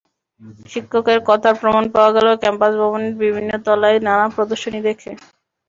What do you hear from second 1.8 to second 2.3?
পাওয়া গেল